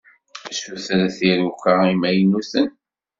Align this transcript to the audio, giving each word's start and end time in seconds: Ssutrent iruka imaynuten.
Ssutrent 0.51 1.17
iruka 1.29 1.71
imaynuten. 1.93 2.67